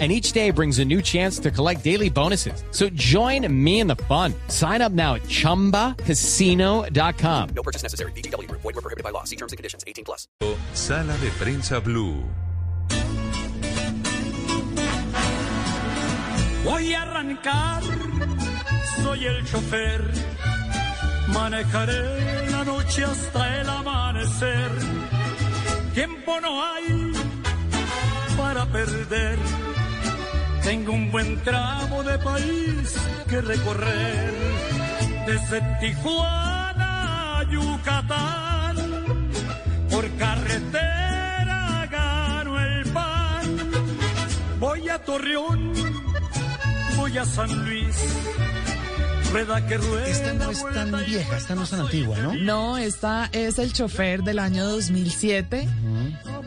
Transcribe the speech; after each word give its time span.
and 0.00 0.10
each 0.10 0.32
day 0.32 0.50
brings 0.50 0.80
a 0.80 0.84
new 0.84 1.00
chance 1.00 1.38
to 1.38 1.52
collect 1.52 1.84
daily 1.84 2.10
bonuses. 2.10 2.64
So 2.72 2.88
join 2.88 3.46
me 3.64 3.78
in 3.78 3.86
the 3.86 3.94
fun. 3.94 4.34
Sign 4.48 4.82
up 4.82 4.90
now 4.90 5.14
at 5.14 5.22
ChumbaCasino.com. 5.22 7.48
No 7.54 7.62
purchase 7.62 7.84
necessary. 7.84 8.10
BGW. 8.12 8.50
Void 8.50 8.64
were 8.64 8.72
prohibited 8.72 9.04
by 9.04 9.10
law. 9.10 9.22
See 9.22 9.36
terms 9.36 9.52
and 9.52 9.56
conditions. 9.56 9.84
18 9.86 10.04
plus. 10.04 10.26
Sala 10.72 11.16
de 11.18 11.30
Prensa 11.38 11.80
Blue. 11.80 12.24
Voy 16.64 16.94
a 16.94 17.02
arrancar, 17.02 17.82
soy 19.02 19.26
el 19.26 19.44
chofer. 19.44 20.10
Manejaré 21.28 22.50
la 22.50 22.64
noche 22.64 23.04
hasta 23.04 23.60
el 23.60 23.68
amanecer. 23.68 24.70
Tiempo 25.94 26.40
no 26.40 26.64
hay 26.64 27.12
para 28.38 28.64
perder. 28.66 29.38
Tengo 30.64 30.92
un 30.92 31.12
buen 31.12 31.36
tramo 31.42 32.02
de 32.02 32.18
país 32.18 32.94
que 33.28 33.40
recorrer. 33.42 34.32
Desde 35.26 35.60
Tijuana 35.78 37.38
a 37.38 37.42
Yucatán, 37.50 38.76
por 39.90 40.10
carretera 40.16 41.86
gano 41.90 42.58
el 42.58 42.84
pan. 42.92 43.56
Voy 44.58 44.88
a 44.88 44.98
Torreón, 44.98 45.72
voy 46.96 47.18
a 47.18 47.26
San 47.26 47.64
Luis. 47.66 47.96
Rueda 49.32 49.66
que 49.66 49.76
rueda. 49.76 50.06
Esta 50.06 50.32
no 50.32 50.50
es 50.50 50.64
tan 50.64 51.04
vieja, 51.04 51.36
esta 51.36 51.54
no 51.54 51.64
es 51.64 51.70
tan 51.70 51.80
antigua, 51.80 52.16
¿no? 52.18 52.34
No, 52.34 52.78
esta 52.78 53.28
es 53.32 53.58
el 53.58 53.72
chofer 53.72 54.22
del 54.22 54.38
año 54.38 54.64
2007. 54.64 55.68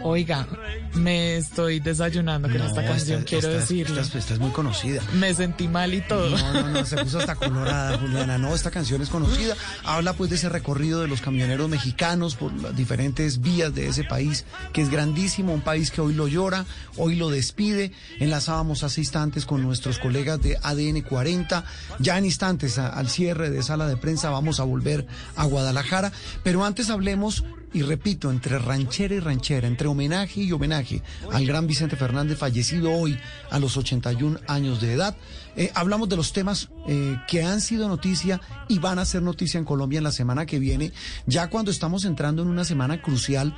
Oiga, 0.04 0.48
me 0.94 1.38
estoy 1.38 1.80
desayunando 1.80 2.48
con 2.50 2.62
esta 2.62 2.84
canción, 2.86 3.24
quiero 3.24 3.50
decirlo. 3.50 4.00
Esta, 4.00 4.18
esta 4.18 4.34
es 4.36 4.40
muy 4.40 4.52
conocida. 4.52 5.02
Me 5.14 5.34
sentí 5.34 5.68
mal 5.68 5.94
y 5.94 6.02
todo. 6.02 6.30
No, 6.38 6.54
no, 6.54 6.70
no, 6.70 6.86
se 6.86 6.98
puso 6.98 7.20
hasta 7.20 7.36
colorada, 7.36 7.98
Juliana. 7.98 8.38
No, 8.38 8.54
esta 8.56 8.72
canción 8.72 9.02
es 9.02 9.10
conocida. 9.10 9.56
Habla 9.84 10.14
pues 10.14 10.30
de 10.30 10.36
ese 10.38 10.50
recorrido 10.50 11.02
de 11.02 11.08
los 11.08 11.22
camioneros 11.22 11.68
mexicanos 11.70 12.36
por 12.36 12.54
las 12.62 12.76
diferentes 12.76 13.42
vías 13.42 13.74
de 13.76 13.88
ese 13.88 14.04
país, 14.04 14.46
que 14.72 14.82
es 14.82 14.90
grandísimo, 14.90 15.54
un 15.54 15.62
país 15.62 15.92
que 15.92 16.00
hoy 16.02 16.14
lo 16.14 16.28
llora, 16.28 16.66
hoy 16.96 17.16
lo 17.16 17.30
despide. 17.30 17.92
Enlazábamos 18.20 18.84
hace 18.84 19.02
instantes 19.02 19.46
con 19.46 19.62
nuestros 19.62 20.00
colegas 20.00 20.42
de 20.42 20.58
ADN 20.64 21.02
40. 21.02 21.66
Ya 22.00 22.18
en 22.18 22.26
instantes, 22.26 22.78
a- 22.78 22.90
al 22.90 23.10
cierre 23.10 23.50
de 23.50 23.62
sala 23.64 23.88
de 23.88 23.98
prensa, 23.98 24.30
vamos 24.30 24.60
a 24.60 24.64
volver 24.64 25.06
a 25.36 25.46
Guadalajara. 25.46 26.12
Pero 26.44 26.64
antes 26.64 26.90
hablemos 26.90 27.44
y 27.78 27.84
repito, 27.84 28.32
entre 28.32 28.58
ranchera 28.58 29.14
y 29.14 29.20
ranchera, 29.20 29.68
entre 29.68 29.88
homenaje 29.88 30.42
y 30.42 30.52
homenaje 30.52 31.04
al 31.32 31.46
gran 31.46 31.68
Vicente 31.68 31.96
Fernández, 31.96 32.40
fallecido 32.40 32.92
hoy 32.92 33.20
a 33.52 33.60
los 33.60 33.78
81 33.78 34.40
años 34.48 34.82
de 34.82 34.94
edad, 34.94 35.16
eh, 35.56 35.72
hablamos 35.76 36.10
de 36.10 36.16
los 36.16 36.34
temas 36.34 36.70
eh, 36.88 37.18
que 37.28 37.44
han 37.44 37.62
sido 37.62 37.88
noticia 37.88 38.42
y 38.68 38.80
van 38.80 38.98
a 38.98 39.06
ser 39.06 39.22
noticia 39.22 39.60
en 39.60 39.66
Colombia 39.66 40.00
en 40.00 40.06
la 40.06 40.12
semana 40.12 40.48
que 40.48 40.58
viene, 40.58 40.92
ya 41.28 41.52
cuando 41.52 41.70
estamos 41.70 42.04
entrando 42.04 42.42
en 42.42 42.48
una 42.48 42.66
semana 42.66 43.00
crucial 43.00 43.56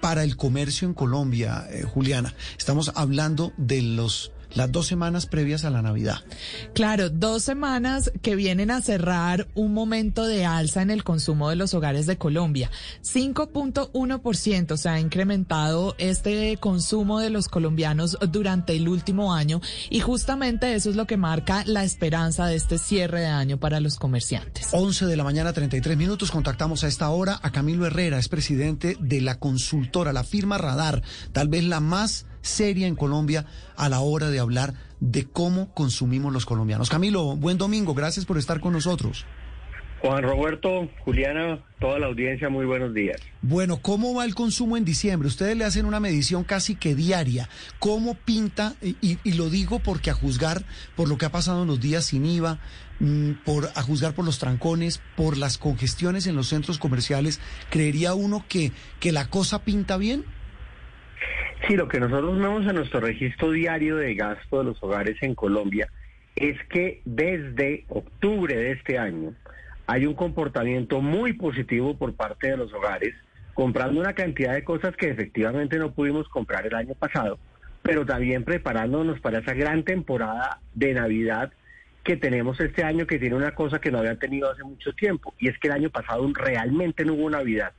para 0.00 0.24
el 0.24 0.36
comercio 0.36 0.88
en 0.88 0.94
Colombia, 0.94 1.64
eh, 1.70 1.84
Juliana. 1.84 2.34
Estamos 2.58 2.90
hablando 2.96 3.52
de 3.58 3.80
los 3.80 4.32
las 4.54 4.70
dos 4.70 4.86
semanas 4.86 5.26
previas 5.26 5.64
a 5.64 5.70
la 5.70 5.82
Navidad. 5.82 6.20
Claro, 6.74 7.10
dos 7.10 7.42
semanas 7.42 8.12
que 8.22 8.36
vienen 8.36 8.70
a 8.70 8.80
cerrar 8.80 9.48
un 9.54 9.74
momento 9.74 10.26
de 10.26 10.44
alza 10.44 10.82
en 10.82 10.90
el 10.90 11.04
consumo 11.04 11.50
de 11.50 11.56
los 11.56 11.74
hogares 11.74 12.06
de 12.06 12.18
Colombia. 12.18 12.70
5.1% 13.02 14.76
se 14.76 14.88
ha 14.88 15.00
incrementado 15.00 15.94
este 15.98 16.56
consumo 16.58 17.20
de 17.20 17.30
los 17.30 17.48
colombianos 17.48 18.18
durante 18.30 18.76
el 18.76 18.88
último 18.88 19.34
año 19.34 19.60
y 19.90 20.00
justamente 20.00 20.74
eso 20.74 20.90
es 20.90 20.96
lo 20.96 21.06
que 21.06 21.16
marca 21.16 21.64
la 21.66 21.84
esperanza 21.84 22.46
de 22.46 22.56
este 22.56 22.78
cierre 22.78 23.20
de 23.20 23.26
año 23.26 23.58
para 23.58 23.80
los 23.80 23.96
comerciantes. 23.96 24.68
11 24.72 25.06
de 25.06 25.16
la 25.16 25.24
mañana, 25.24 25.52
33 25.52 25.96
minutos. 25.96 26.30
Contactamos 26.30 26.84
a 26.84 26.88
esta 26.88 27.08
hora 27.10 27.38
a 27.42 27.50
Camilo 27.50 27.86
Herrera, 27.86 28.18
es 28.18 28.28
presidente 28.28 28.96
de 29.00 29.20
la 29.20 29.38
consultora, 29.38 30.12
la 30.12 30.24
firma 30.24 30.58
Radar, 30.58 31.02
tal 31.32 31.48
vez 31.48 31.64
la 31.64 31.80
más 31.80 32.26
seria 32.42 32.86
en 32.86 32.96
Colombia 32.96 33.46
a 33.76 33.88
la 33.88 34.00
hora 34.00 34.28
de 34.28 34.38
hablar 34.38 34.74
de 35.00 35.24
cómo 35.24 35.72
consumimos 35.74 36.32
los 36.32 36.46
colombianos. 36.46 36.90
Camilo, 36.90 37.36
buen 37.36 37.58
domingo, 37.58 37.94
gracias 37.94 38.26
por 38.26 38.38
estar 38.38 38.60
con 38.60 38.72
nosotros. 38.72 39.24
Juan 40.02 40.24
Roberto, 40.24 40.88
Juliana, 41.04 41.64
toda 41.78 42.00
la 42.00 42.06
audiencia, 42.06 42.48
muy 42.48 42.66
buenos 42.66 42.92
días. 42.92 43.20
Bueno, 43.40 43.76
¿cómo 43.80 44.14
va 44.14 44.24
el 44.24 44.34
consumo 44.34 44.76
en 44.76 44.84
diciembre? 44.84 45.28
Ustedes 45.28 45.56
le 45.56 45.64
hacen 45.64 45.86
una 45.86 46.00
medición 46.00 46.42
casi 46.42 46.74
que 46.74 46.96
diaria. 46.96 47.48
¿Cómo 47.78 48.16
pinta? 48.16 48.74
Y, 48.82 49.18
y 49.22 49.32
lo 49.34 49.48
digo 49.48 49.78
porque 49.78 50.10
a 50.10 50.14
juzgar 50.14 50.64
por 50.96 51.08
lo 51.08 51.18
que 51.18 51.26
ha 51.26 51.30
pasado 51.30 51.62
en 51.62 51.68
los 51.68 51.80
días 51.80 52.04
sin 52.04 52.26
IVA, 52.26 52.58
mm, 52.98 53.44
por 53.44 53.70
a 53.76 53.82
juzgar 53.82 54.12
por 54.12 54.24
los 54.24 54.40
trancones, 54.40 55.00
por 55.16 55.36
las 55.36 55.56
congestiones 55.56 56.26
en 56.26 56.34
los 56.34 56.48
centros 56.48 56.78
comerciales, 56.78 57.40
¿creería 57.70 58.14
uno 58.14 58.44
que, 58.48 58.72
que 58.98 59.12
la 59.12 59.30
cosa 59.30 59.62
pinta 59.62 59.98
bien? 59.98 60.24
Sí, 61.66 61.76
lo 61.76 61.86
que 61.86 62.00
nosotros 62.00 62.38
vemos 62.38 62.66
en 62.66 62.74
nuestro 62.74 63.00
registro 63.00 63.52
diario 63.52 63.96
de 63.96 64.14
gasto 64.14 64.58
de 64.58 64.64
los 64.64 64.82
hogares 64.82 65.16
en 65.22 65.36
Colombia 65.36 65.88
es 66.34 66.56
que 66.68 67.02
desde 67.04 67.84
octubre 67.88 68.56
de 68.56 68.72
este 68.72 68.98
año 68.98 69.34
hay 69.86 70.06
un 70.06 70.14
comportamiento 70.14 71.00
muy 71.00 71.34
positivo 71.34 71.96
por 71.96 72.14
parte 72.14 72.48
de 72.48 72.56
los 72.56 72.72
hogares, 72.72 73.14
comprando 73.54 74.00
una 74.00 74.14
cantidad 74.14 74.54
de 74.54 74.64
cosas 74.64 74.96
que 74.96 75.10
efectivamente 75.10 75.78
no 75.78 75.92
pudimos 75.92 76.28
comprar 76.28 76.66
el 76.66 76.74
año 76.74 76.94
pasado, 76.94 77.38
pero 77.82 78.04
también 78.04 78.42
preparándonos 78.42 79.20
para 79.20 79.38
esa 79.38 79.54
gran 79.54 79.84
temporada 79.84 80.58
de 80.74 80.94
Navidad 80.94 81.52
que 82.02 82.16
tenemos 82.16 82.58
este 82.58 82.82
año, 82.82 83.06
que 83.06 83.20
tiene 83.20 83.36
una 83.36 83.54
cosa 83.54 83.80
que 83.80 83.92
no 83.92 83.98
había 83.98 84.16
tenido 84.16 84.50
hace 84.50 84.64
mucho 84.64 84.92
tiempo, 84.94 85.32
y 85.38 85.48
es 85.48 85.58
que 85.58 85.68
el 85.68 85.74
año 85.74 85.90
pasado 85.90 86.28
realmente 86.34 87.04
no 87.04 87.14
hubo 87.14 87.30
Navidad. 87.30 87.72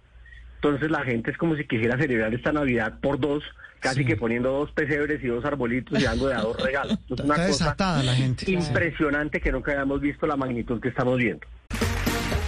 Entonces 0.64 0.90
la 0.92 1.04
gente 1.04 1.30
es 1.32 1.38
como 1.38 1.56
si 1.58 1.68
quisiera 1.68 1.98
celebrar 1.98 2.34
esta 2.34 2.54
Navidad 2.54 2.94
por 3.02 3.20
dos, 3.20 3.44
casi 3.82 4.00
Sí. 4.02 4.06
que 4.06 4.16
poniendo 4.16 4.50
dos 4.50 4.72
pesebres 4.72 5.22
y 5.22 5.28
dos 5.28 5.44
arbolitos 5.44 6.00
y 6.00 6.04
dando 6.04 6.28
de 6.28 6.36
a 6.36 6.40
dos 6.42 6.56
regalos. 6.58 6.94
Es 6.94 7.12
Está 7.12 7.24
una 7.24 7.36
cosa 7.36 7.48
desatada 7.48 8.04
la 8.04 8.16
gente. 8.16 8.50
impresionante 8.50 9.42
que 9.42 9.52
nunca 9.52 9.74
habíamos 9.74 10.00
visto 10.00 10.26
la 10.26 10.38
magnitud 10.38 10.80
que 10.80 10.88
estamos 10.88 11.18
viendo. 11.18 11.46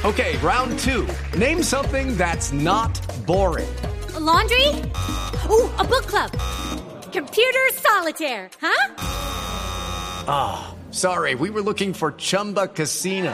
Okay, 0.05 0.37
round 0.41 0.77
two. 0.79 1.05
Name 1.37 1.61
something 1.61 2.15
that's 2.15 2.53
not 2.53 2.91
boring. 3.25 3.67
A 4.15 4.19
laundry? 4.19 4.67
Ooh, 5.49 5.67
a 5.77 5.83
book 5.83 6.05
club. 6.07 6.31
Computer 7.11 7.73
solitaire, 7.73 8.49
huh? 8.61 8.93
Sorry, 10.91 11.35
we 11.35 11.49
were 11.49 11.61
looking 11.61 11.93
for 11.93 12.13
Chumba 12.13 12.67
Casino. 12.67 13.33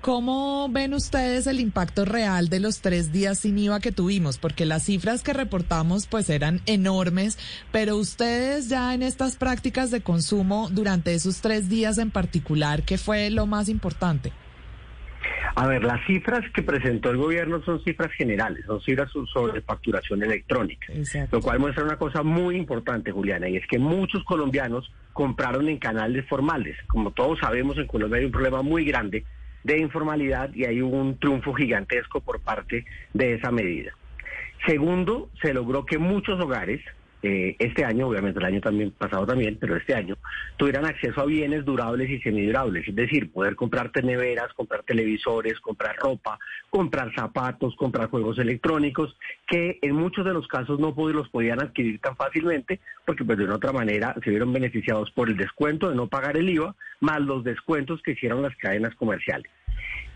cómo 0.00 0.68
ven 0.70 0.94
ustedes 0.94 1.46
el 1.46 1.60
impacto 1.60 2.04
real 2.04 2.48
de 2.48 2.60
los 2.60 2.80
tres 2.80 3.12
días 3.12 3.40
sin 3.40 3.58
IVA 3.58 3.80
que 3.80 3.92
tuvimos? 3.92 4.38
Porque 4.38 4.66
las 4.66 4.84
cifras 4.84 5.22
que 5.22 5.32
reportamos 5.32 6.06
pues 6.06 6.30
eran 6.30 6.60
enormes, 6.66 7.38
pero 7.72 7.96
ustedes 7.96 8.68
ya 8.68 8.94
en 8.94 9.02
estas 9.02 9.36
prácticas 9.36 9.90
de 9.90 10.00
consumo 10.00 10.68
durante 10.70 11.14
esos 11.14 11.40
tres 11.40 11.68
días 11.68 11.98
en 11.98 12.10
particular, 12.10 12.82
¿qué 12.82 12.98
fue 12.98 13.30
lo 13.30 13.46
más 13.46 13.68
importante? 13.68 14.32
A 15.54 15.66
ver, 15.66 15.82
las 15.82 16.04
cifras 16.06 16.44
que 16.54 16.62
presentó 16.62 17.10
el 17.10 17.16
gobierno 17.16 17.60
son 17.64 17.82
cifras 17.82 18.12
generales, 18.12 18.64
son 18.66 18.80
cifras 18.80 19.10
sobre 19.32 19.60
facturación 19.62 20.22
electrónica. 20.22 20.92
Exacto. 20.92 21.36
Lo 21.36 21.42
cual 21.42 21.58
muestra 21.58 21.82
una 21.82 21.96
cosa 21.96 22.22
muy 22.22 22.56
importante, 22.56 23.10
Juliana, 23.10 23.48
y 23.48 23.56
es 23.56 23.66
que 23.66 23.78
muchos 23.78 24.22
colombianos 24.24 24.88
compraron 25.12 25.68
en 25.68 25.78
canales 25.78 26.24
formales. 26.28 26.76
Como 26.86 27.10
todos 27.10 27.40
sabemos, 27.40 27.76
en 27.76 27.88
Colombia 27.88 28.20
hay 28.20 28.26
un 28.26 28.30
problema 28.30 28.62
muy 28.62 28.84
grande 28.84 29.24
de 29.64 29.78
informalidad 29.78 30.52
y 30.54 30.64
hay 30.64 30.80
un 30.80 31.18
triunfo 31.18 31.52
gigantesco 31.54 32.20
por 32.20 32.40
parte 32.40 32.84
de 33.12 33.34
esa 33.34 33.50
medida. 33.50 33.92
Segundo, 34.66 35.30
se 35.40 35.54
logró 35.54 35.84
que 35.86 35.98
muchos 35.98 36.40
hogares 36.40 36.80
eh, 37.22 37.56
este 37.58 37.84
año, 37.84 38.06
obviamente 38.06 38.38
el 38.38 38.44
año 38.44 38.60
también 38.60 38.92
pasado 38.92 39.26
también, 39.26 39.56
pero 39.60 39.76
este 39.76 39.94
año, 39.94 40.16
tuvieran 40.56 40.84
acceso 40.84 41.20
a 41.20 41.26
bienes 41.26 41.64
durables 41.64 42.08
y 42.10 42.20
semidurables, 42.20 42.86
es 42.86 42.94
decir, 42.94 43.32
poder 43.32 43.56
comprarte 43.56 44.02
neveras, 44.02 44.52
comprar 44.54 44.84
televisores, 44.84 45.58
comprar 45.60 45.96
ropa, 45.96 46.38
comprar 46.70 47.12
zapatos, 47.14 47.74
comprar 47.76 48.08
juegos 48.08 48.38
electrónicos, 48.38 49.16
que 49.48 49.78
en 49.82 49.94
muchos 49.96 50.24
de 50.24 50.32
los 50.32 50.46
casos 50.46 50.78
no 50.78 50.94
los 51.12 51.28
podían 51.28 51.60
adquirir 51.60 52.00
tan 52.00 52.16
fácilmente, 52.16 52.80
porque 53.04 53.24
pues 53.24 53.38
de 53.38 53.44
una 53.44 53.56
otra 53.56 53.72
manera 53.72 54.14
se 54.22 54.30
vieron 54.30 54.52
beneficiados 54.52 55.10
por 55.10 55.28
el 55.28 55.36
descuento 55.36 55.88
de 55.88 55.96
no 55.96 56.08
pagar 56.08 56.36
el 56.36 56.48
IVA, 56.48 56.74
más 57.00 57.20
los 57.20 57.44
descuentos 57.44 58.02
que 58.02 58.12
hicieron 58.12 58.42
las 58.42 58.54
cadenas 58.56 58.94
comerciales. 58.94 59.50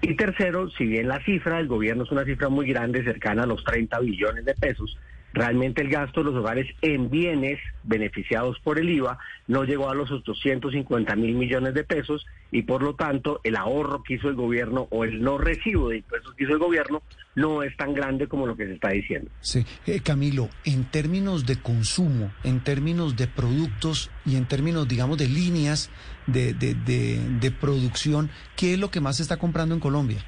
Y 0.00 0.14
tercero, 0.16 0.68
si 0.70 0.84
bien 0.84 1.08
la 1.08 1.24
cifra 1.24 1.58
del 1.58 1.68
gobierno 1.68 2.02
es 2.02 2.10
una 2.10 2.24
cifra 2.24 2.48
muy 2.48 2.66
grande, 2.66 3.04
cercana 3.04 3.44
a 3.44 3.46
los 3.46 3.62
30 3.64 4.00
billones 4.00 4.44
de 4.44 4.54
pesos, 4.54 4.98
realmente 5.32 5.82
el 5.82 5.88
gasto 5.88 6.20
de 6.20 6.30
los 6.30 6.36
hogares 6.40 6.66
en 6.82 7.10
bienes 7.10 7.58
beneficiados 7.82 8.58
por 8.60 8.78
el 8.78 8.90
IVA 8.90 9.18
no 9.46 9.64
llegó 9.64 9.90
a 9.90 9.94
los 9.94 10.10
850 10.10 11.16
mil 11.16 11.34
millones 11.34 11.74
de 11.74 11.84
pesos 11.84 12.26
y 12.50 12.62
por 12.62 12.82
lo 12.82 12.94
tanto 12.94 13.40
el 13.44 13.56
ahorro 13.56 14.02
que 14.02 14.14
hizo 14.14 14.28
el 14.28 14.34
gobierno 14.34 14.86
o 14.90 15.04
el 15.04 15.22
no 15.22 15.38
recibo 15.38 15.88
de 15.88 15.98
impuestos 15.98 16.34
que 16.34 16.44
hizo 16.44 16.52
el 16.52 16.58
gobierno 16.58 17.02
no 17.34 17.62
es 17.62 17.74
tan 17.76 17.94
grande 17.94 18.28
como 18.28 18.46
lo 18.46 18.56
que 18.56 18.66
se 18.66 18.74
está 18.74 18.90
diciendo. 18.90 19.30
Sí, 19.40 19.64
Eh, 19.86 20.00
Camilo, 20.00 20.50
en 20.64 20.84
términos 20.84 21.46
de 21.46 21.56
consumo, 21.56 22.30
en 22.44 22.60
términos 22.60 23.16
de 23.16 23.26
productos 23.26 24.10
y 24.26 24.36
en 24.36 24.46
términos, 24.46 24.86
digamos, 24.86 25.16
de 25.16 25.28
líneas 25.28 25.90
de, 26.26 26.52
de, 26.52 26.74
de, 26.74 27.18
de 27.40 27.50
producción, 27.50 28.30
¿qué 28.56 28.74
es 28.74 28.78
lo 28.78 28.90
que 28.90 29.00
más 29.00 29.16
se 29.16 29.22
está 29.22 29.38
comprando 29.38 29.74
en 29.74 29.80
Colombia? 29.80 30.24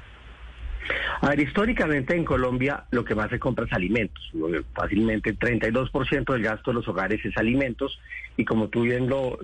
A 1.21 1.29
ver, 1.29 1.39
históricamente 1.39 2.15
en 2.15 2.25
Colombia 2.25 2.85
lo 2.91 3.05
que 3.05 3.15
más 3.15 3.29
se 3.29 3.39
compra 3.39 3.65
es 3.65 3.73
alimentos. 3.73 4.31
Fácilmente 4.73 5.29
el 5.29 5.39
32% 5.39 6.33
del 6.33 6.43
gasto 6.43 6.71
de 6.71 6.75
los 6.75 6.87
hogares 6.87 7.23
es 7.25 7.35
alimentos 7.37 7.99
y 8.37 8.45
como 8.45 8.67
tú 8.67 8.81
bien 8.81 9.07
lo 9.09 9.37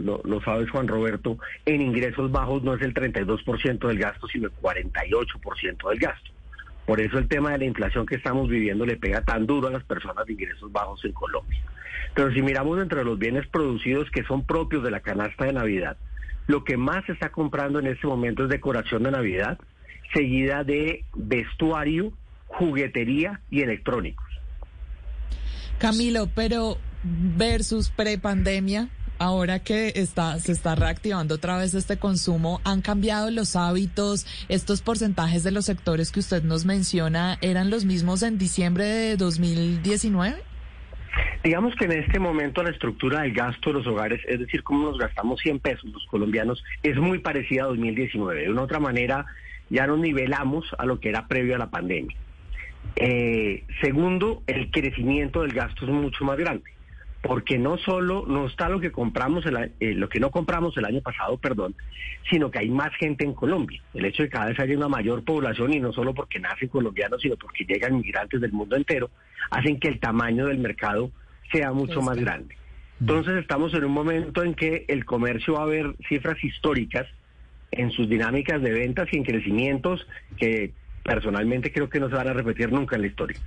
sabes, 0.44 0.69
Juan 0.69 0.88
Roberto, 0.88 1.38
en 1.65 1.81
ingresos 1.81 2.31
bajos 2.31 2.63
no 2.63 2.73
es 2.73 2.81
el 2.81 2.94
32% 2.94 3.88
del 3.88 3.97
gasto, 3.97 4.27
sino 4.27 4.47
el 4.47 4.53
48% 4.53 5.89
del 5.89 6.00
gasto. 6.00 6.31
Por 6.85 7.00
eso 7.00 7.19
el 7.19 7.27
tema 7.27 7.51
de 7.51 7.59
la 7.59 7.65
inflación 7.65 8.06
que 8.06 8.15
estamos 8.15 8.50
viviendo 8.50 8.85
le 8.85 8.97
pega 8.97 9.21
tan 9.21 9.45
duro 9.45 9.69
a 9.69 9.71
las 9.71 9.83
personas 9.83 10.25
de 10.25 10.33
ingresos 10.33 10.71
bajos 10.71 11.06
en 11.06 11.13
Colombia. 11.13 11.62
Pero 12.13 12.33
si 12.33 12.41
miramos 12.41 12.81
entre 12.81 13.06
los 13.06 13.18
bienes 13.18 13.47
producidos 13.47 14.12
que 14.12 14.23
son 14.23 14.45
propios 14.45 14.83
de 14.83 14.91
la 14.91 15.00
canasta 15.00 15.45
de 15.45 15.53
Navidad, 15.53 15.95
lo 16.47 16.65
que 16.65 16.75
más 16.75 17.06
se 17.06 17.13
está 17.13 17.29
comprando 17.29 17.79
en 17.79 17.88
este 17.88 18.07
momento 18.07 18.44
es 18.44 18.50
decoración 18.50 19.03
de 19.03 19.12
Navidad, 19.12 19.57
seguida 20.13 20.63
de 20.63 21.05
vestuario, 21.15 22.13
juguetería 22.47 23.41
y 23.49 23.61
electrónicos. 23.61 24.25
Camilo, 25.77 26.27
pero 26.35 26.77
versus 27.03 27.89
prepandemia, 27.89 28.89
ahora 29.17 29.59
que 29.59 29.93
está 29.95 30.39
se 30.39 30.51
está 30.51 30.75
reactivando 30.75 31.35
otra 31.35 31.57
vez 31.57 31.73
este 31.73 31.97
consumo, 31.97 32.61
¿han 32.63 32.81
cambiado 32.81 33.31
los 33.31 33.55
hábitos? 33.55 34.25
¿Estos 34.49 34.81
porcentajes 34.81 35.43
de 35.43 35.51
los 35.51 35.65
sectores 35.65 36.11
que 36.11 36.19
usted 36.19 36.43
nos 36.43 36.65
menciona 36.65 37.37
eran 37.41 37.69
los 37.69 37.85
mismos 37.85 38.23
en 38.23 38.37
diciembre 38.37 38.85
de 38.85 39.17
2019? 39.17 40.35
Digamos 41.43 41.73
que 41.75 41.85
en 41.85 41.93
este 41.93 42.19
momento 42.19 42.61
la 42.61 42.69
estructura 42.69 43.21
del 43.21 43.33
gasto 43.33 43.71
de 43.71 43.79
los 43.79 43.87
hogares, 43.87 44.21
es 44.27 44.39
decir, 44.39 44.61
cómo 44.63 44.89
nos 44.89 44.99
gastamos 44.99 45.39
100 45.41 45.59
pesos 45.59 45.85
los 45.91 46.05
colombianos, 46.05 46.63
es 46.83 46.97
muy 46.97 47.19
parecida 47.19 47.63
a 47.63 47.67
2019. 47.67 48.41
De 48.43 48.49
una 48.51 48.61
otra 48.61 48.79
manera, 48.79 49.25
ya 49.71 49.88
nos 49.88 50.00
nivelamos 50.00 50.65
a 50.77 50.85
lo 50.85 51.00
que 51.00 51.09
era 51.09 51.27
previo 51.27 51.56
a 51.56 51.57
la 51.57 51.71
pandemia. 51.71 52.15
Eh, 52.97 53.63
segundo, 53.81 54.44
el 54.47 54.69
crecimiento 54.69 55.41
del 55.41 55.53
gasto 55.53 55.85
es 55.85 55.91
mucho 55.91 56.25
más 56.25 56.38
grande, 56.38 56.69
porque 57.21 57.57
no 57.57 57.77
solo 57.77 58.25
no 58.27 58.47
está 58.47 58.68
lo 58.68 58.81
que 58.81 58.91
compramos 58.91 59.45
el, 59.45 59.71
eh, 59.79 59.94
lo 59.94 60.09
que 60.09 60.19
no 60.19 60.29
compramos 60.29 60.75
el 60.77 60.85
año 60.85 61.01
pasado, 61.01 61.38
perdón, 61.38 61.73
sino 62.29 62.51
que 62.51 62.59
hay 62.59 62.69
más 62.69 62.94
gente 62.97 63.23
en 63.23 63.33
Colombia. 63.33 63.81
El 63.94 64.06
hecho 64.06 64.23
de 64.23 64.29
que 64.29 64.33
cada 64.33 64.47
vez 64.47 64.59
haya 64.59 64.75
una 64.75 64.89
mayor 64.89 65.23
población 65.23 65.73
y 65.73 65.79
no 65.79 65.94
solo 65.94 66.13
porque 66.13 66.39
nacen 66.39 66.68
colombianos, 66.68 67.21
sino 67.21 67.38
porque 67.38 67.63
llegan 67.63 67.97
migrantes 67.97 68.41
del 68.41 68.51
mundo 68.51 68.75
entero, 68.75 69.09
hacen 69.50 69.79
que 69.79 69.88
el 69.88 70.00
tamaño 70.00 70.47
del 70.47 70.59
mercado 70.59 71.12
sea 71.51 71.71
mucho 71.71 72.01
más 72.01 72.18
grande. 72.18 72.56
Entonces 73.00 73.38
estamos 73.38 73.73
en 73.73 73.85
un 73.85 73.94
momento 73.94 74.44
en 74.44 74.53
que 74.53 74.85
el 74.88 75.06
comercio 75.06 75.53
va 75.53 75.63
a 75.63 75.68
ver 75.68 75.95
cifras 76.07 76.44
históricas 76.44 77.07
en 77.71 77.91
sus 77.91 78.09
dinámicas 78.09 78.62
de 78.62 78.71
ventas 78.71 79.07
y 79.12 79.18
en 79.18 79.23
crecimientos 79.23 80.06
que 80.38 80.73
personalmente 81.03 81.71
creo 81.71 81.89
que 81.89 82.00
no 82.00 82.09
se 82.09 82.15
van 82.15 82.27
a 82.27 82.33
repetir 82.33 82.71
nunca 82.71 82.95
en 82.95 83.01
la 83.03 83.07
historia. 83.07 83.39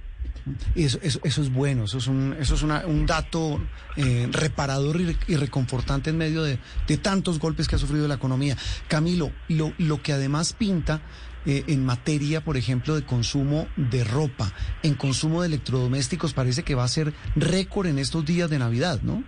Eso, 0.74 0.98
eso, 1.02 1.20
eso 1.24 1.42
es 1.42 1.50
bueno, 1.52 1.84
eso 1.84 1.98
es 1.98 2.06
un, 2.06 2.34
eso 2.38 2.54
es 2.54 2.62
una- 2.62 2.84
un 2.86 3.06
dato 3.06 3.60
eh, 3.96 4.28
reparador 4.30 5.00
y, 5.00 5.16
y 5.28 5.36
reconfortante 5.36 6.10
en 6.10 6.18
medio 6.18 6.42
de, 6.42 6.58
tantos 7.00 7.38
golpes 7.38 7.66
que 7.68 7.76
ha 7.76 7.78
sufrido 7.78 8.08
la 8.08 8.16
economía. 8.16 8.56
Camilo, 8.88 9.30
lo, 9.48 9.72
lo 9.78 10.02
que 10.02 10.12
además 10.12 10.52
pinta 10.52 11.00
eh, 11.46 11.64
en 11.68 11.84
materia, 11.84 12.42
por 12.42 12.56
ejemplo, 12.56 12.94
de 12.94 13.04
consumo 13.04 13.68
de 13.76 14.04
ropa, 14.04 14.52
en 14.82 14.94
consumo 14.94 15.40
de 15.42 15.48
electrodomésticos, 15.48 16.34
parece 16.34 16.62
que 16.62 16.74
va 16.74 16.84
a 16.84 16.88
ser 16.88 17.12
récord 17.36 17.86
en 17.86 17.98
estos 17.98 18.24
días 18.24 18.50
de 18.50 18.58
Navidad, 18.58 19.00
¿no? 19.02 19.22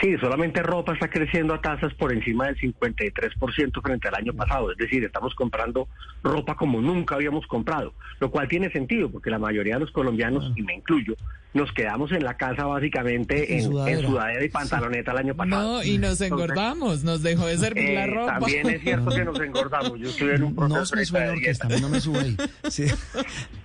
Sí, 0.00 0.16
solamente 0.18 0.62
ropa 0.62 0.92
está 0.92 1.08
creciendo 1.08 1.54
a 1.54 1.60
tasas 1.60 1.94
por 1.94 2.12
encima 2.12 2.46
del 2.46 2.56
53% 2.56 3.82
frente 3.82 4.08
al 4.08 4.14
año 4.14 4.32
pasado. 4.34 4.70
Es 4.70 4.76
decir, 4.76 5.04
estamos 5.04 5.34
comprando 5.34 5.88
ropa 6.22 6.54
como 6.54 6.80
nunca 6.80 7.14
habíamos 7.14 7.46
comprado, 7.46 7.94
lo 8.20 8.30
cual 8.30 8.48
tiene 8.48 8.70
sentido 8.70 9.10
porque 9.10 9.30
la 9.30 9.38
mayoría 9.38 9.74
de 9.74 9.80
los 9.80 9.90
colombianos, 9.90 10.52
y 10.56 10.62
me 10.62 10.74
incluyo, 10.74 11.14
nos 11.54 11.72
quedamos 11.72 12.10
en 12.12 12.24
la 12.24 12.36
casa 12.36 12.64
básicamente 12.64 13.54
En 13.54 13.64
en, 13.88 14.02
sudadera. 14.02 14.44
y 14.44 14.48
pantaloneta 14.48 15.12
el 15.12 15.18
año 15.18 15.34
pasado. 15.36 15.62
No, 15.76 15.82
y 15.84 15.98
nos 15.98 16.20
Entonces, 16.20 16.26
engordamos, 16.32 17.04
nos 17.04 17.22
dejó 17.22 17.46
de 17.46 17.56
servir 17.56 17.94
la 17.94 18.04
eh, 18.04 18.06
ropa. 18.08 18.38
También 18.40 18.68
es 18.68 18.82
cierto 18.82 19.10
que 19.10 19.24
nos 19.24 19.40
engordamos. 19.40 19.98
Yo 19.98 20.10
estoy 20.10 20.30
en 20.30 20.42
un 20.42 20.54
No 20.54 20.68
proceso 20.68 20.96
me 20.96 21.04
sube 21.04 21.20
la 21.20 21.26
de 21.26 21.30
orquesta, 21.32 21.68
no 21.68 21.88
me 21.88 22.00
sube 22.00 22.18
ahí. 22.18 22.36
Sí. 22.68 22.86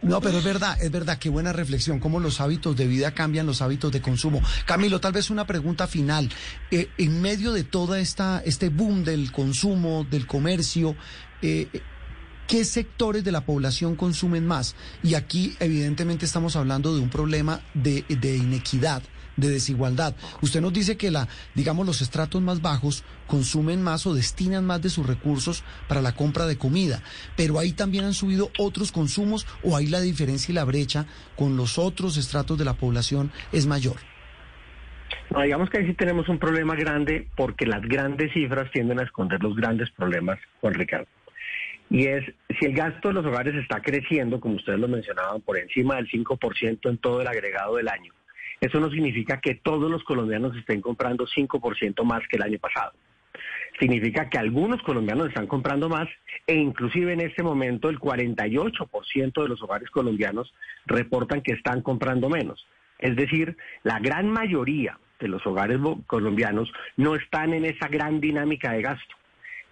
No, 0.03 0.21
pero 0.21 0.37
es 0.37 0.43
verdad, 0.43 0.77
es 0.81 0.91
verdad, 0.91 1.17
qué 1.17 1.29
buena 1.29 1.51
reflexión, 1.51 1.99
cómo 1.99 2.19
los 2.19 2.39
hábitos 2.39 2.77
de 2.77 2.85
vida 2.85 3.11
cambian 3.11 3.47
los 3.47 3.61
hábitos 3.61 3.91
de 3.91 4.01
consumo. 4.01 4.41
Camilo, 4.65 4.99
tal 5.01 5.13
vez 5.13 5.31
una 5.31 5.47
pregunta 5.47 5.87
final. 5.87 6.29
Eh, 6.69 6.89
en 6.99 7.21
medio 7.21 7.51
de 7.53 7.63
toda 7.63 7.99
esta 7.99 8.41
este 8.45 8.69
boom 8.69 9.03
del 9.03 9.31
consumo, 9.31 10.05
del 10.09 10.27
comercio, 10.27 10.95
eh, 11.41 11.67
¿qué 12.49 12.65
sectores 12.65 13.23
de 13.23 13.31
la 13.31 13.45
población 13.45 13.95
consumen 13.95 14.45
más? 14.47 14.75
Y 15.03 15.13
aquí, 15.13 15.55
evidentemente, 15.59 16.25
estamos 16.25 16.55
hablando 16.55 16.95
de 16.95 17.01
un 17.01 17.09
problema 17.09 17.61
de, 17.75 18.03
de 18.09 18.37
inequidad 18.37 19.03
de 19.37 19.49
desigualdad. 19.49 20.15
Usted 20.41 20.59
nos 20.59 20.73
dice 20.73 20.97
que 20.97 21.11
la, 21.11 21.27
digamos, 21.53 21.85
los 21.85 22.01
estratos 22.01 22.41
más 22.41 22.61
bajos 22.61 23.05
consumen 23.27 23.81
más 23.81 24.05
o 24.05 24.13
destinan 24.13 24.65
más 24.65 24.81
de 24.81 24.89
sus 24.89 25.05
recursos 25.05 25.63
para 25.87 26.01
la 26.01 26.15
compra 26.15 26.45
de 26.45 26.57
comida, 26.57 27.01
pero 27.37 27.59
ahí 27.59 27.71
también 27.71 28.03
han 28.03 28.13
subido 28.13 28.49
otros 28.57 28.91
consumos 28.91 29.47
o 29.63 29.77
ahí 29.77 29.85
la 29.85 30.01
diferencia 30.01 30.51
y 30.51 30.55
la 30.55 30.65
brecha 30.65 31.05
con 31.37 31.55
los 31.55 31.77
otros 31.77 32.17
estratos 32.17 32.57
de 32.57 32.65
la 32.65 32.73
población 32.73 33.31
es 33.53 33.65
mayor. 33.67 33.95
No, 35.29 35.41
digamos 35.41 35.69
que 35.69 35.77
ahí 35.77 35.85
sí 35.85 35.93
tenemos 35.93 36.27
un 36.27 36.39
problema 36.39 36.75
grande 36.75 37.27
porque 37.37 37.65
las 37.65 37.83
grandes 37.83 38.33
cifras 38.33 38.71
tienden 38.71 38.99
a 38.99 39.03
esconder 39.03 39.41
los 39.41 39.55
grandes 39.55 39.89
problemas, 39.91 40.39
Juan 40.59 40.73
Ricardo. 40.73 41.07
Y 41.89 42.05
es, 42.05 42.23
si 42.59 42.65
el 42.67 42.73
gasto 42.73 43.07
de 43.07 43.15
los 43.15 43.25
hogares 43.25 43.55
está 43.55 43.81
creciendo, 43.81 44.39
como 44.39 44.55
ustedes 44.55 44.79
lo 44.79 44.87
mencionaban, 44.87 45.41
por 45.41 45.57
encima 45.57 45.95
del 45.95 46.07
5% 46.07 46.89
en 46.89 46.97
todo 46.99 47.21
el 47.21 47.27
agregado 47.27 47.77
del 47.77 47.87
año, 47.87 48.13
eso 48.61 48.79
no 48.79 48.89
significa 48.89 49.39
que 49.39 49.55
todos 49.55 49.89
los 49.89 50.03
colombianos 50.03 50.55
estén 50.55 50.81
comprando 50.81 51.25
5% 51.25 52.03
más 52.03 52.21
que 52.27 52.37
el 52.37 52.43
año 52.43 52.59
pasado. 52.59 52.93
Significa 53.79 54.29
que 54.29 54.37
algunos 54.37 54.81
colombianos 54.83 55.29
están 55.29 55.47
comprando 55.47 55.87
más 55.87 56.07
e 56.45 56.55
inclusive 56.55 57.13
en 57.13 57.21
este 57.21 57.43
momento 57.43 57.89
el 57.89 57.97
48% 57.99 59.41
de 59.41 59.47
los 59.47 59.61
hogares 59.61 59.89
colombianos 59.89 60.53
reportan 60.85 61.41
que 61.41 61.53
están 61.53 61.81
comprando 61.81 62.29
menos. 62.29 62.67
Es 62.99 63.15
decir, 63.15 63.55
la 63.83 63.99
gran 63.99 64.29
mayoría 64.29 64.99
de 65.19 65.29
los 65.29 65.45
hogares 65.47 65.79
colombianos 66.07 66.71
no 66.97 67.15
están 67.15 67.53
en 67.53 67.63
esa 67.63 67.87
gran 67.87 68.19
dinámica 68.19 68.73
de 68.73 68.81
gasto. 68.81 69.15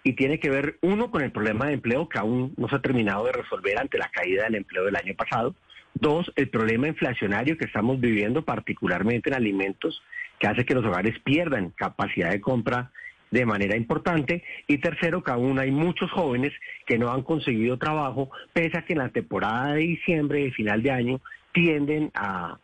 Y 0.08 0.14
tiene 0.14 0.40
que 0.40 0.48
ver, 0.48 0.78
uno, 0.80 1.10
con 1.10 1.20
el 1.20 1.30
problema 1.30 1.66
de 1.66 1.74
empleo 1.74 2.08
que 2.08 2.18
aún 2.18 2.54
no 2.56 2.66
se 2.66 2.76
ha 2.76 2.80
terminado 2.80 3.26
de 3.26 3.32
resolver 3.32 3.78
ante 3.78 3.98
la 3.98 4.08
caída 4.08 4.44
del 4.44 4.54
empleo 4.54 4.86
del 4.86 4.96
año 4.96 5.14
pasado. 5.14 5.54
Dos, 5.92 6.32
el 6.34 6.48
problema 6.48 6.88
inflacionario 6.88 7.58
que 7.58 7.66
estamos 7.66 8.00
viviendo, 8.00 8.42
particularmente 8.42 9.28
en 9.28 9.34
alimentos, 9.34 10.02
que 10.38 10.46
hace 10.46 10.64
que 10.64 10.72
los 10.72 10.86
hogares 10.86 11.18
pierdan 11.22 11.74
capacidad 11.76 12.30
de 12.30 12.40
compra 12.40 12.90
de 13.30 13.44
manera 13.44 13.76
importante. 13.76 14.44
Y 14.66 14.78
tercero, 14.78 15.22
que 15.22 15.30
aún 15.30 15.58
hay 15.58 15.72
muchos 15.72 16.10
jóvenes 16.10 16.54
que 16.86 16.96
no 16.96 17.12
han 17.12 17.20
conseguido 17.20 17.76
trabajo, 17.76 18.30
pese 18.54 18.78
a 18.78 18.86
que 18.86 18.94
en 18.94 19.00
la 19.00 19.10
temporada 19.10 19.74
de 19.74 19.80
diciembre 19.80 20.40
y 20.40 20.50
final 20.52 20.82
de 20.82 20.90
año 20.90 21.20
tienden 21.52 22.10
a 22.14 22.58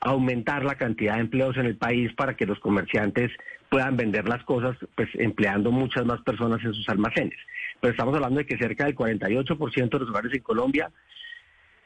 aumentar 0.00 0.64
la 0.64 0.74
cantidad 0.74 1.14
de 1.14 1.20
empleos 1.20 1.56
en 1.56 1.66
el 1.66 1.76
país 1.76 2.12
para 2.14 2.34
que 2.34 2.46
los 2.46 2.58
comerciantes 2.58 3.30
puedan 3.70 3.96
vender 3.96 4.28
las 4.28 4.42
cosas, 4.44 4.76
pues 4.96 5.08
empleando 5.14 5.70
muchas 5.70 6.04
más 6.04 6.20
personas 6.22 6.58
en 6.64 6.74
sus 6.74 6.88
almacenes. 6.88 7.38
Pero 7.80 7.92
estamos 7.92 8.14
hablando 8.14 8.38
de 8.38 8.46
que 8.46 8.58
cerca 8.58 8.84
del 8.84 8.94
48% 8.96 9.88
de 9.90 9.98
los 10.00 10.08
hogares 10.10 10.32
en 10.34 10.42
Colombia 10.42 10.90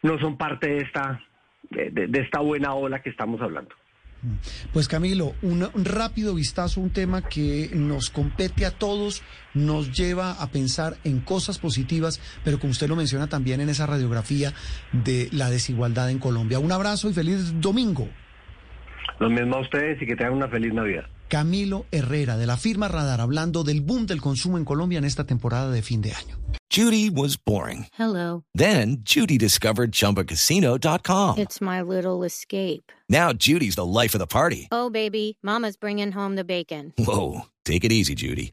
no 0.03 0.19
son 0.19 0.37
parte 0.37 0.69
de 0.69 0.79
esta, 0.79 1.21
de, 1.71 1.91
de- 1.91 2.21
esta 2.21 2.41
buena 2.41 2.75
ola 2.75 3.01
que 3.03 3.11
estamos 3.11 3.41
hablando. 3.41 3.71
Pues 4.73 4.89
Camilo, 4.89 5.35
un, 5.43 5.69
un 5.75 5.85
rápido 5.85 6.35
vistazo 6.35 6.81
a 6.81 6.85
un 6.85 6.91
tema 6.91 7.21
que 7.21 7.69
nos 7.75 8.09
compete 8.09 8.65
a 8.65 8.71
todos, 8.71 9.23
nos 9.53 9.93
lleva 9.93 10.33
a 10.43 10.47
pensar 10.51 10.95
en 11.05 11.21
cosas 11.21 11.59
positivas, 11.59 12.19
pero 12.43 12.59
como 12.59 12.71
usted 12.71 12.89
lo 12.89 12.97
menciona 12.97 13.27
también 13.29 13.61
en 13.61 13.69
esa 13.69 13.87
radiografía 13.87 14.55
de 14.93 15.29
la 15.33 15.51
desigualdad 15.51 16.11
en 16.11 16.19
Colombia. 16.19 16.59
Un 16.59 16.73
abrazo 16.73 17.11
y 17.11 17.13
feliz 17.13 17.61
domingo. 17.61 18.09
Lo 19.19 19.29
mismo 19.29 19.57
a 19.57 19.61
ustedes 19.61 20.01
y 20.01 20.07
que 20.07 20.17
tengan 20.17 20.33
una 20.35 20.49
feliz 20.49 20.73
Navidad. 20.73 21.05
Camilo 21.29 21.87
Herrera, 21.91 22.37
de 22.37 22.47
la 22.47 22.57
firma 22.57 22.89
Radar, 22.89 23.21
hablando 23.21 23.65
del 23.65 23.81
boom 23.81 24.07
del 24.07 24.21
consumo 24.21 24.59
en 24.59 24.65
Colombia 24.65 24.99
en 24.99 25.05
esta 25.05 25.25
temporada 25.25 25.71
de 25.71 25.83
fin 25.83 26.01
de 26.01 26.13
año. 26.13 26.39
Judy 26.71 27.09
was 27.09 27.37
boring. 27.37 27.87
Hello. 27.97 28.45
Then 28.55 29.03
Judy 29.05 29.39
discovered 29.39 29.93
ChumbaCasino.com. 29.93 31.39
It's 31.39 31.61
my 31.61 31.81
little 31.83 32.25
escape. 32.25 32.91
Now 33.09 33.33
Judy's 33.33 33.77
the 33.77 33.85
life 33.85 34.15
of 34.15 34.19
the 34.19 34.27
party. 34.27 34.69
Oh, 34.73 34.91
baby, 34.91 35.39
Mama's 35.43 35.77
bringing 35.77 36.11
home 36.13 36.35
the 36.35 36.45
bacon. 36.45 36.93
Whoa, 36.99 37.43
take 37.65 37.85
it 37.85 37.93
easy, 37.93 38.15
Judy. 38.15 38.53